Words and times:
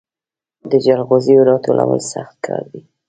د 0.69 0.71
جلغوزیو 0.85 1.47
راټولول 1.49 1.99
سخت 2.13 2.35
کار 2.45 2.63
دی 2.71 2.81